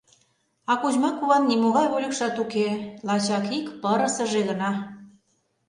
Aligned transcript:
А 0.71 0.73
Кузьма 0.81 1.09
куван 1.17 1.43
нимогай 1.49 1.87
вольыкшат 1.93 2.35
уке, 2.43 2.67
лачак 3.07 3.45
ик 3.57 3.67
пырысыже 3.81 4.41
гына. 4.49 4.71